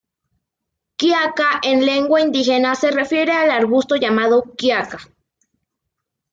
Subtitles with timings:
[0.95, 4.97] Quiaca en lengua indígena se refiere al arbusto llamado Quiaca.